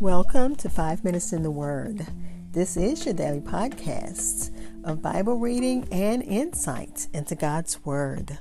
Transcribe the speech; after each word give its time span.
Welcome 0.00 0.56
to 0.56 0.70
Five 0.70 1.04
Minutes 1.04 1.34
in 1.34 1.42
the 1.42 1.50
Word. 1.50 2.06
This 2.52 2.78
is 2.78 3.04
your 3.04 3.12
daily 3.12 3.42
podcast 3.42 4.50
of 4.82 5.02
Bible 5.02 5.36
reading 5.36 5.86
and 5.92 6.22
insight 6.22 7.06
into 7.12 7.34
God's 7.34 7.84
Word. 7.84 8.38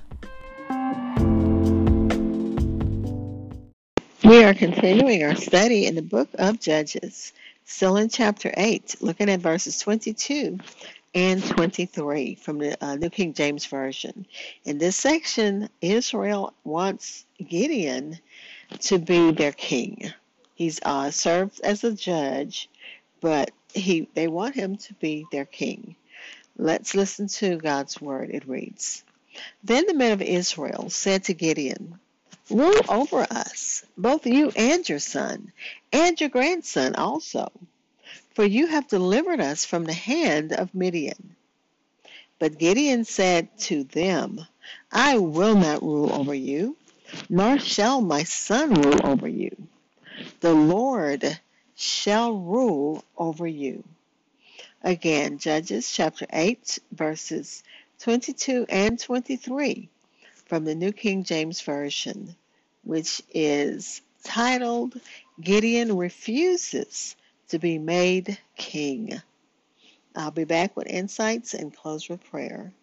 We 4.24 4.42
are 4.42 4.54
continuing 4.54 5.22
our 5.26 5.36
study 5.36 5.86
in 5.86 5.96
the 5.96 6.02
book 6.02 6.30
of 6.36 6.62
Judges, 6.62 7.34
still 7.66 7.98
in 7.98 8.08
chapter 8.08 8.54
8, 8.56 8.96
looking 9.02 9.30
at 9.30 9.42
verses 9.42 9.80
22 9.80 10.60
and 11.14 11.44
23 11.44 12.36
from 12.36 12.60
the 12.60 12.82
uh, 12.82 12.96
New 12.96 13.10
King 13.10 13.34
James 13.34 13.66
Version. 13.66 14.26
In 14.64 14.78
this 14.78 14.96
section, 14.96 15.70
Israel 15.82 16.54
wants 16.64 17.26
Gideon 17.46 18.18
to 18.80 18.98
be 18.98 19.32
their 19.32 19.52
king. 19.52 20.14
He's 20.60 20.82
uh, 20.84 21.10
served 21.10 21.62
as 21.62 21.86
a 21.86 21.94
judge, 21.94 22.68
but 23.22 23.52
he 23.74 24.10
they 24.14 24.28
want 24.28 24.56
him 24.56 24.76
to 24.76 24.94
be 24.96 25.26
their 25.32 25.46
king. 25.46 25.96
Let's 26.58 26.94
listen 26.94 27.30
to 27.40 27.56
God's 27.56 28.02
word. 28.02 28.30
It 28.30 28.46
reads 28.46 29.06
Then 29.64 29.86
the 29.86 29.94
men 29.94 30.12
of 30.12 30.22
Israel 30.22 30.90
said 30.90 31.24
to 31.24 31.34
Gideon, 31.34 31.98
Rule 32.50 32.82
over 32.90 33.26
us, 33.32 33.86
both 33.98 34.28
you 34.28 34.52
and 34.54 34.88
your 34.90 35.00
son, 35.00 35.54
and 35.94 36.20
your 36.20 36.30
grandson 36.30 36.94
also, 36.96 37.50
for 38.36 38.44
you 38.44 38.68
have 38.68 38.90
delivered 38.90 39.40
us 39.40 39.64
from 39.64 39.86
the 39.86 39.94
hand 39.94 40.52
of 40.52 40.76
Midian. 40.76 41.38
But 42.38 42.60
Gideon 42.60 43.06
said 43.06 43.58
to 43.60 43.86
them, 43.86 44.46
I 44.92 45.20
will 45.20 45.56
not 45.56 45.84
rule 45.84 46.12
over 46.12 46.36
you, 46.36 46.76
nor 47.30 47.60
shall 47.60 48.02
my 48.02 48.24
son 48.24 48.74
rule 48.74 49.08
over 49.08 49.30
you 49.30 49.69
the 50.40 50.54
Lord 50.54 51.40
shall 51.76 52.34
rule 52.34 53.04
over 53.18 53.48
you. 53.48 53.84
Again, 54.82 55.38
Judges 55.38 55.92
chapter 55.92 56.26
8, 56.32 56.80
verses 56.92 57.64
22 58.00 58.66
and 58.70 58.98
23 58.98 59.90
from 60.46 60.64
the 60.64 60.76
New 60.76 60.94
King 60.94 61.24
James 61.24 61.62
Version, 61.62 62.36
which 62.84 63.22
is 63.34 64.02
titled 64.24 65.00
Gideon 65.42 65.98
Refuses 65.98 67.16
to 67.50 67.60
be 67.60 67.78
Made 67.78 68.38
King. 68.56 69.22
I'll 70.16 70.32
be 70.32 70.46
back 70.46 70.76
with 70.76 70.88
insights 70.88 71.54
and 71.54 71.76
close 71.76 72.08
with 72.10 72.24
prayer. 72.24 72.74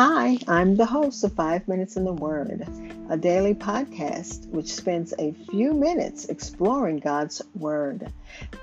Hi, 0.00 0.38
I'm 0.46 0.76
the 0.76 0.86
host 0.86 1.24
of 1.24 1.32
Five 1.32 1.66
Minutes 1.66 1.96
in 1.96 2.04
the 2.04 2.12
Word, 2.12 2.64
a 3.10 3.16
daily 3.16 3.52
podcast 3.52 4.48
which 4.50 4.72
spends 4.72 5.12
a 5.18 5.32
few 5.50 5.72
minutes 5.72 6.26
exploring 6.26 7.00
God's 7.00 7.42
Word. 7.56 8.12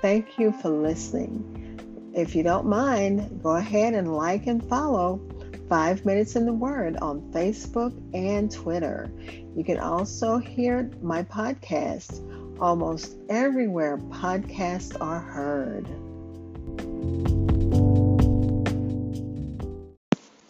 Thank 0.00 0.38
you 0.38 0.50
for 0.50 0.70
listening. 0.70 2.10
If 2.14 2.34
you 2.34 2.42
don't 2.42 2.64
mind, 2.64 3.42
go 3.42 3.56
ahead 3.56 3.92
and 3.92 4.16
like 4.16 4.46
and 4.46 4.66
follow 4.66 5.20
Five 5.68 6.06
Minutes 6.06 6.36
in 6.36 6.46
the 6.46 6.54
Word 6.54 6.96
on 7.02 7.20
Facebook 7.32 7.92
and 8.14 8.50
Twitter. 8.50 9.12
You 9.54 9.62
can 9.62 9.78
also 9.78 10.38
hear 10.38 10.90
my 11.02 11.22
podcast 11.22 12.58
almost 12.62 13.14
everywhere 13.28 13.98
podcasts 13.98 14.98
are 15.02 15.20
heard. 15.20 15.86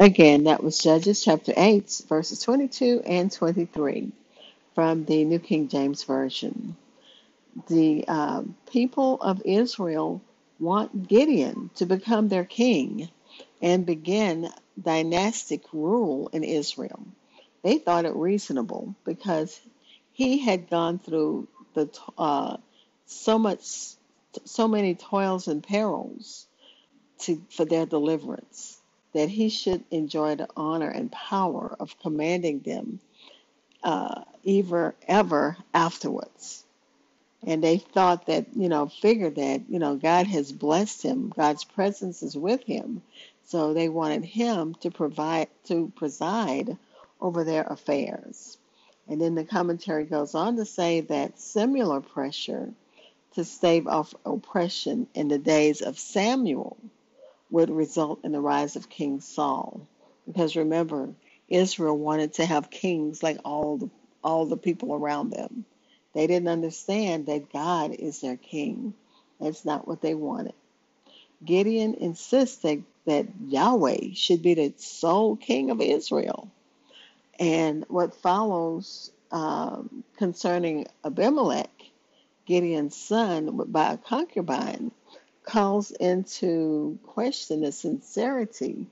Again, 0.06 0.44
that 0.44 0.62
was 0.62 0.78
Judges 0.78 1.24
chapter 1.24 1.52
8, 1.56 2.02
verses 2.08 2.40
22 2.40 3.02
and 3.04 3.32
23 3.32 4.12
from 4.72 5.04
the 5.04 5.24
New 5.24 5.40
King 5.40 5.66
James 5.66 6.04
Version. 6.04 6.76
The 7.66 8.04
uh, 8.06 8.42
people 8.70 9.20
of 9.20 9.42
Israel 9.44 10.22
want 10.60 11.08
Gideon 11.08 11.70
to 11.74 11.86
become 11.86 12.28
their 12.28 12.44
king 12.44 13.08
and 13.60 13.84
begin 13.84 14.48
dynastic 14.80 15.64
rule 15.72 16.30
in 16.32 16.44
Israel. 16.44 17.04
They 17.64 17.78
thought 17.78 18.04
it 18.04 18.14
reasonable 18.14 18.94
because 19.04 19.60
he 20.12 20.38
had 20.38 20.70
gone 20.70 21.00
through 21.00 21.48
the 21.74 21.90
uh, 22.16 22.58
so 23.06 23.40
much, 23.40 23.64
so 24.44 24.68
many 24.68 24.94
toils 24.94 25.48
and 25.48 25.64
perils 25.64 26.46
to, 27.22 27.42
for 27.50 27.64
their 27.64 27.86
deliverance 27.86 28.80
that 29.16 29.30
he 29.30 29.48
should 29.48 29.82
enjoy 29.90 30.36
the 30.36 30.48
honor 30.56 30.88
and 30.88 31.10
power 31.10 31.74
of 31.80 31.98
commanding 32.00 32.60
them 32.60 33.00
uh, 33.82 34.22
ever, 34.46 34.94
ever 35.08 35.56
afterwards. 35.72 36.64
And 37.46 37.62
they 37.62 37.78
thought 37.78 38.26
that, 38.26 38.46
you 38.54 38.68
know, 38.68 38.88
figured 38.88 39.36
that, 39.36 39.62
you 39.68 39.78
know, 39.78 39.96
God 39.96 40.26
has 40.26 40.52
blessed 40.52 41.02
him, 41.02 41.32
God's 41.34 41.64
presence 41.64 42.22
is 42.22 42.36
with 42.36 42.62
him. 42.64 43.02
So 43.46 43.72
they 43.72 43.88
wanted 43.88 44.24
him 44.24 44.74
to 44.80 44.90
provide, 44.90 45.48
to 45.66 45.92
preside 45.96 46.76
over 47.20 47.44
their 47.44 47.62
affairs. 47.62 48.58
And 49.08 49.20
then 49.20 49.34
the 49.34 49.44
commentary 49.44 50.04
goes 50.04 50.34
on 50.34 50.56
to 50.56 50.64
say 50.64 51.00
that 51.02 51.40
similar 51.40 52.00
pressure 52.00 52.72
to 53.34 53.44
stave 53.44 53.86
off 53.86 54.14
oppression 54.24 55.06
in 55.14 55.28
the 55.28 55.38
days 55.38 55.80
of 55.80 55.98
Samuel 55.98 56.76
would 57.56 57.70
result 57.70 58.20
in 58.24 58.32
the 58.32 58.40
rise 58.40 58.76
of 58.76 58.90
King 58.90 59.20
Saul. 59.20 59.88
Because 60.26 60.56
remember, 60.56 61.10
Israel 61.48 61.98
wanted 61.98 62.34
to 62.34 62.46
have 62.46 62.70
kings 62.70 63.22
like 63.24 63.38
all 63.44 63.78
the 63.78 63.90
all 64.24 64.46
the 64.46 64.58
people 64.58 64.94
around 64.94 65.30
them. 65.30 65.66
They 66.14 66.28
didn't 66.28 66.48
understand 66.50 67.26
that 67.26 67.52
God 67.52 67.92
is 67.94 68.20
their 68.22 68.36
king. 68.38 68.94
That's 69.40 69.64
not 69.64 69.88
what 69.88 70.02
they 70.02 70.14
wanted. 70.14 70.54
Gideon 71.44 71.94
insisted 71.94 72.84
that 73.06 73.26
Yahweh 73.46 74.14
should 74.14 74.42
be 74.42 74.54
the 74.54 74.74
sole 74.78 75.36
king 75.36 75.70
of 75.70 75.80
Israel. 75.80 76.50
And 77.40 77.84
what 77.88 78.14
follows 78.16 79.12
um, 79.32 80.04
concerning 80.18 80.86
Abimelech, 81.04 81.70
Gideon's 82.46 82.96
son, 82.96 83.56
by 83.68 83.94
a 83.94 83.98
concubine, 83.98 84.92
calls 85.46 85.92
into 85.92 86.98
question 87.06 87.62
the 87.62 87.72
sincerity 87.72 88.86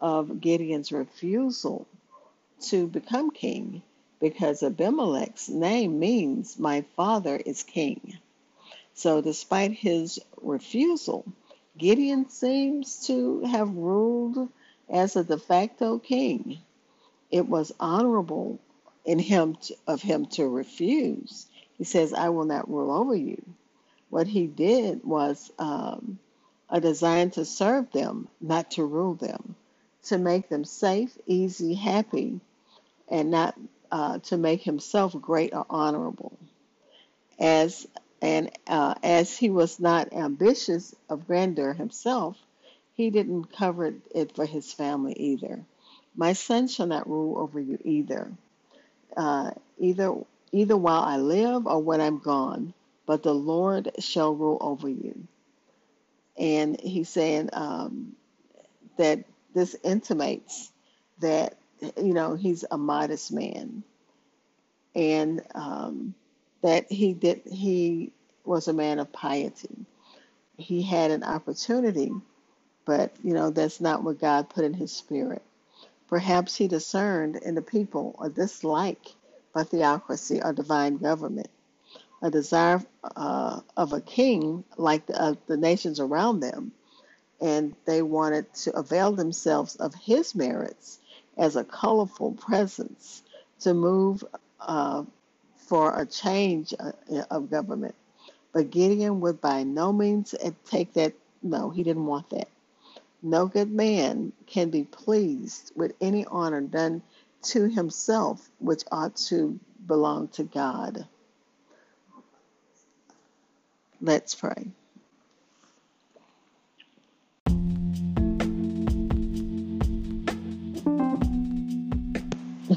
of 0.00 0.40
Gideon's 0.40 0.92
refusal 0.92 1.86
to 2.62 2.88
become 2.88 3.30
king 3.30 3.82
because 4.20 4.62
Abimelech's 4.62 5.48
name 5.48 5.98
means 6.00 6.58
my 6.58 6.82
father 6.96 7.36
is 7.36 7.62
king. 7.62 8.18
So, 8.94 9.20
despite 9.20 9.72
his 9.72 10.20
refusal, 10.42 11.24
Gideon 11.78 12.28
seems 12.28 13.06
to 13.06 13.40
have 13.42 13.74
ruled 13.74 14.48
as 14.90 15.16
a 15.16 15.24
de 15.24 15.38
facto 15.38 15.98
king. 15.98 16.58
It 17.30 17.48
was 17.48 17.72
honorable 17.80 18.58
in 19.04 19.18
him 19.18 19.56
to, 19.56 19.76
of 19.86 20.02
him 20.02 20.26
to 20.26 20.46
refuse. 20.48 21.46
He 21.78 21.84
says, 21.84 22.12
"I 22.12 22.28
will 22.30 22.44
not 22.44 22.68
rule 22.70 22.92
over 22.92 23.14
you." 23.16 23.42
What 24.12 24.26
he 24.26 24.46
did 24.46 25.04
was 25.04 25.50
um, 25.58 26.18
a 26.68 26.82
design 26.82 27.30
to 27.30 27.46
serve 27.46 27.90
them, 27.92 28.28
not 28.42 28.72
to 28.72 28.84
rule 28.84 29.14
them, 29.14 29.54
to 30.02 30.18
make 30.18 30.50
them 30.50 30.66
safe, 30.66 31.16
easy, 31.26 31.72
happy, 31.72 32.38
and 33.08 33.30
not 33.30 33.58
uh, 33.90 34.18
to 34.18 34.36
make 34.36 34.60
himself 34.60 35.18
great 35.18 35.54
or 35.54 35.64
honorable. 35.70 36.38
As 37.38 37.88
and 38.20 38.50
uh, 38.66 38.96
as 39.02 39.34
he 39.34 39.48
was 39.48 39.80
not 39.80 40.12
ambitious 40.12 40.94
of 41.08 41.26
grandeur 41.26 41.72
himself, 41.72 42.36
he 42.92 43.08
didn't 43.08 43.56
cover 43.56 43.94
it 44.14 44.36
for 44.36 44.44
his 44.44 44.74
family 44.74 45.14
either. 45.14 45.64
My 46.14 46.34
son 46.34 46.68
shall 46.68 46.86
not 46.86 47.08
rule 47.08 47.38
over 47.38 47.58
you 47.58 47.78
either, 47.82 48.30
uh, 49.16 49.52
either 49.78 50.14
either 50.52 50.76
while 50.76 51.00
I 51.00 51.16
live 51.16 51.66
or 51.66 51.82
when 51.82 52.02
I'm 52.02 52.18
gone 52.18 52.74
but 53.06 53.22
the 53.22 53.34
Lord 53.34 53.90
shall 53.98 54.34
rule 54.34 54.58
over 54.60 54.88
you. 54.88 55.26
And 56.38 56.80
he's 56.80 57.08
saying 57.08 57.50
um, 57.52 58.14
that 58.98 59.24
this 59.54 59.76
intimates 59.84 60.72
that, 61.20 61.56
you 61.96 62.14
know, 62.14 62.34
he's 62.34 62.64
a 62.70 62.78
modest 62.78 63.32
man 63.32 63.82
and 64.94 65.42
um, 65.54 66.14
that 66.62 66.90
he 66.90 67.14
did, 67.14 67.42
he 67.50 68.12
was 68.44 68.68
a 68.68 68.72
man 68.72 68.98
of 68.98 69.12
piety. 69.12 69.86
He 70.58 70.82
had 70.82 71.10
an 71.10 71.24
opportunity, 71.24 72.12
but, 72.84 73.12
you 73.22 73.34
know, 73.34 73.50
that's 73.50 73.80
not 73.80 74.04
what 74.04 74.20
God 74.20 74.50
put 74.50 74.64
in 74.64 74.74
his 74.74 74.92
spirit. 74.92 75.42
Perhaps 76.08 76.56
he 76.56 76.68
discerned 76.68 77.36
in 77.36 77.54
the 77.54 77.62
people 77.62 78.16
a 78.22 78.28
dislike 78.28 79.14
for 79.52 79.64
theocracy 79.64 80.42
or 80.42 80.52
divine 80.52 80.98
government 80.98 81.48
a 82.22 82.30
desire 82.30 82.82
uh, 83.16 83.60
of 83.76 83.92
a 83.92 84.00
king 84.00 84.64
like 84.78 85.06
the, 85.06 85.20
uh, 85.20 85.34
the 85.48 85.56
nations 85.56 86.00
around 86.00 86.40
them, 86.40 86.72
and 87.40 87.74
they 87.84 88.02
wanted 88.02 88.52
to 88.54 88.74
avail 88.76 89.12
themselves 89.12 89.76
of 89.76 89.94
his 89.94 90.34
merits 90.34 91.00
as 91.36 91.56
a 91.56 91.64
colorful 91.64 92.32
presence 92.32 93.22
to 93.60 93.74
move 93.74 94.24
uh, 94.60 95.04
for 95.56 95.98
a 96.00 96.06
change 96.06 96.74
uh, 96.78 96.92
of 97.30 97.50
government. 97.50 97.94
But 98.52 98.70
Gideon 98.70 99.20
would 99.20 99.40
by 99.40 99.64
no 99.64 99.92
means 99.92 100.34
take 100.66 100.92
that. 100.94 101.14
No, 101.42 101.70
he 101.70 101.82
didn't 101.82 102.06
want 102.06 102.30
that. 102.30 102.48
No 103.22 103.46
good 103.46 103.70
man 103.70 104.32
can 104.46 104.70
be 104.70 104.84
pleased 104.84 105.72
with 105.76 105.94
any 106.00 106.26
honor 106.26 106.60
done 106.60 107.02
to 107.42 107.68
himself, 107.68 108.48
which 108.60 108.82
ought 108.92 109.16
to 109.16 109.58
belong 109.86 110.28
to 110.28 110.44
God. 110.44 111.06
Let's 114.02 114.34
pray. 114.34 114.72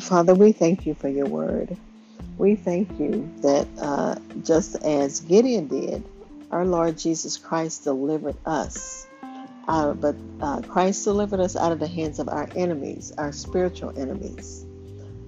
Father, 0.02 0.36
we 0.36 0.52
thank 0.52 0.86
you 0.86 0.94
for 0.94 1.10
your 1.10 1.26
word. 1.26 1.76
We 2.38 2.56
thank 2.56 3.00
you 3.00 3.32
that 3.42 3.68
uh, 3.82 4.16
just 4.44 4.76
as 4.84 5.22
Gideon 5.22 5.68
did, 5.68 6.04
our 6.52 6.64
Lord 6.64 7.00
Jesus 7.00 7.38
Christ 7.38 7.86
delivered 7.86 8.36
us. 8.46 9.08
Uh, 9.68 9.94
but 9.94 10.16
uh, 10.42 10.62
Christ 10.62 11.06
delivered 11.06 11.40
us 11.40 11.56
out 11.56 11.72
of 11.72 11.80
the 11.80 11.88
hands 11.88 12.20
of 12.20 12.30
our 12.30 12.48
enemies, 12.56 13.12
our 13.18 13.32
spiritual 13.32 13.98
enemies, 13.98 14.64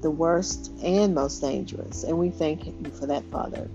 the 0.01 0.11
worst 0.11 0.71
and 0.83 1.15
most 1.15 1.39
dangerous. 1.39 2.03
And 2.03 2.19
we 2.19 2.29
thank 2.29 2.67
you 2.67 2.91
for 2.99 3.07
that, 3.07 3.23
Father. 3.31 3.67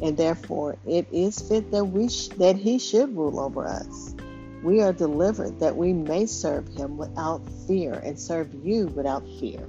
And 0.00 0.16
therefore, 0.16 0.76
it 0.86 1.06
is 1.12 1.40
fit 1.40 1.70
that 1.72 1.84
we 1.84 2.08
sh- 2.08 2.28
that 2.38 2.56
He 2.56 2.78
should 2.78 3.16
rule 3.16 3.40
over 3.40 3.66
us. 3.66 4.14
We 4.62 4.80
are 4.80 4.92
delivered 4.92 5.60
that 5.60 5.76
we 5.76 5.92
may 5.92 6.26
serve 6.26 6.68
Him 6.68 6.96
without 6.96 7.42
fear 7.66 7.94
and 7.94 8.18
serve 8.18 8.52
you 8.64 8.86
without 8.88 9.24
fear. 9.40 9.60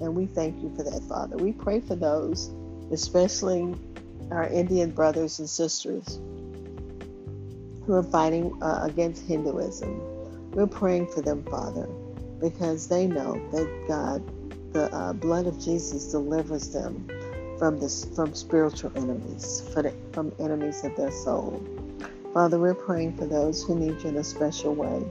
And 0.00 0.14
we 0.14 0.26
thank 0.26 0.62
you 0.62 0.72
for 0.76 0.84
that, 0.84 1.02
Father. 1.08 1.36
We 1.36 1.52
pray 1.52 1.80
for 1.80 1.96
those, 1.96 2.50
especially 2.92 3.74
our 4.30 4.46
Indian 4.48 4.90
brothers 4.90 5.38
and 5.38 5.48
sisters 5.48 6.20
who 7.86 7.94
are 7.94 8.02
fighting 8.02 8.62
uh, 8.62 8.80
against 8.82 9.26
Hinduism. 9.26 10.00
We're 10.52 10.66
praying 10.66 11.08
for 11.08 11.22
them, 11.22 11.42
Father, 11.44 11.86
because 12.38 12.88
they 12.88 13.06
know 13.06 13.34
that 13.52 13.84
God, 13.88 14.72
the 14.72 14.94
uh, 14.94 15.12
blood 15.14 15.46
of 15.46 15.58
Jesus, 15.58 16.10
delivers 16.10 16.70
them 16.70 17.06
from 17.58 17.78
this 17.78 18.04
from 18.14 18.34
spiritual 18.34 18.92
enemies, 18.94 19.62
from 20.12 20.32
enemies 20.38 20.84
of 20.84 20.94
their 20.96 21.12
soul. 21.12 21.62
Father, 22.32 22.58
we're 22.58 22.74
praying 22.74 23.16
for 23.16 23.26
those 23.26 23.64
who 23.64 23.78
need 23.78 24.02
you 24.02 24.10
in 24.10 24.16
a 24.16 24.24
special 24.24 24.74
way 24.74 25.02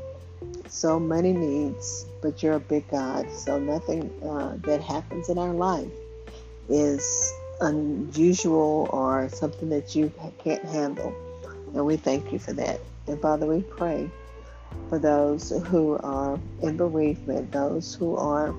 so 0.69 0.99
many 0.99 1.33
needs, 1.33 2.05
but 2.21 2.43
you're 2.43 2.55
a 2.55 2.59
big 2.59 2.87
God. 2.89 3.31
So 3.31 3.59
nothing 3.59 4.11
uh, 4.23 4.57
that 4.61 4.81
happens 4.81 5.29
in 5.29 5.37
our 5.37 5.53
life 5.53 5.91
is 6.69 7.33
unusual 7.61 8.89
or 8.91 9.29
something 9.29 9.69
that 9.69 9.95
you 9.95 10.11
can't 10.43 10.63
handle. 10.65 11.13
And 11.73 11.85
we 11.85 11.97
thank 11.97 12.31
you 12.31 12.39
for 12.39 12.53
that. 12.53 12.79
And 13.07 13.19
Father, 13.21 13.45
we 13.45 13.61
pray 13.61 14.09
for 14.89 14.99
those 14.99 15.49
who 15.67 15.97
are 15.97 16.39
in 16.61 16.77
bereavement, 16.77 17.51
those 17.51 17.95
who 17.95 18.15
are 18.15 18.53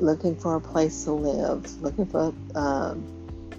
looking 0.00 0.36
for 0.36 0.56
a 0.56 0.60
place 0.60 1.04
to 1.04 1.12
live, 1.12 1.82
looking 1.82 2.06
for, 2.06 2.34
um, 2.54 3.04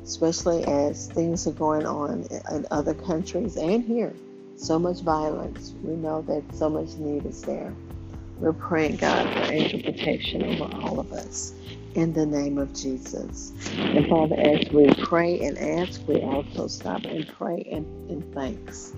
especially 0.04 0.64
as 0.66 1.08
things 1.08 1.48
are 1.48 1.52
going 1.52 1.86
on 1.86 2.28
in 2.52 2.66
other 2.72 2.94
countries 2.94 3.58
and 3.58 3.84
here 3.84 4.14
so 4.58 4.80
much 4.80 5.02
violence. 5.02 5.74
We 5.84 5.96
know 5.96 6.22
that 6.24 6.44
so 6.54 6.70
much 6.70 6.96
need 6.96 7.26
is 7.26 7.42
there. 7.42 7.74
We're 8.40 8.54
praying, 8.54 8.98
God, 8.98 9.26
for 9.34 9.52
angel 9.52 9.82
protection 9.82 10.44
over 10.44 10.76
all 10.82 11.00
of 11.00 11.12
us 11.14 11.54
in 11.94 12.14
the 12.14 12.26
name 12.26 12.58
of 12.58 12.74
Jesus. 12.74 13.54
And 13.78 14.08
Father, 14.08 14.36
as 14.36 14.70
we 14.72 14.88
pray 15.06 15.40
and 15.40 15.58
ask, 15.58 16.06
we 16.08 16.22
also 16.22 16.68
stop 16.68 17.06
and 17.06 17.28
pray 17.28 17.60
in, 17.60 17.86
in 18.10 18.22
thanks. 18.34 18.94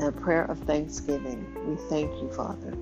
A 0.00 0.12
prayer 0.12 0.44
of 0.44 0.58
thanksgiving. 0.60 1.44
We 1.66 1.76
thank 1.88 2.10
you, 2.22 2.30
Father. 2.32 2.72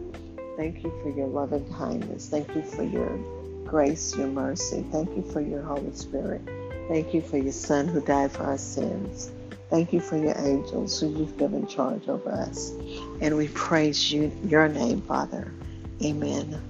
Thank 0.56 0.84
you 0.84 0.92
for 1.02 1.10
your 1.10 1.26
loving 1.26 1.66
kindness. 1.74 2.28
Thank 2.28 2.54
you 2.54 2.62
for 2.62 2.82
your 2.84 3.18
grace, 3.66 4.16
your 4.16 4.28
mercy. 4.28 4.84
Thank 4.92 5.16
you 5.16 5.22
for 5.22 5.40
your 5.40 5.62
Holy 5.62 5.92
Spirit. 5.94 6.42
Thank 6.88 7.12
you 7.12 7.20
for 7.20 7.36
your 7.38 7.52
Son 7.52 7.88
who 7.88 8.00
died 8.00 8.32
for 8.32 8.44
our 8.44 8.58
sins. 8.58 9.30
Thank 9.70 9.92
you 9.92 10.00
for 10.00 10.16
your 10.16 10.34
angels 10.38 11.00
who 11.00 11.08
you've 11.08 11.36
given 11.36 11.66
charge 11.66 12.08
over 12.08 12.30
us. 12.30 12.70
And 13.20 13.36
we 13.36 13.48
praise 13.48 14.12
you, 14.12 14.30
your 14.44 14.68
name, 14.68 15.02
Father. 15.02 15.52
Amen. 16.04 16.62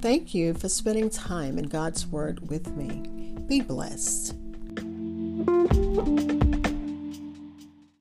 Thank 0.00 0.34
you 0.34 0.54
for 0.54 0.70
spending 0.70 1.10
time 1.10 1.58
in 1.58 1.68
God's 1.68 2.06
Word 2.06 2.48
with 2.48 2.74
me. 2.74 3.02
Be 3.46 3.60
blessed. 3.60 4.34